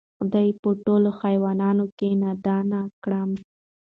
خدای 0.17 0.49
په 0.61 0.69
ټولوحیوانانو 0.85 1.85
کی 1.97 2.09
نادان 2.21 2.69
کړم 3.03 3.29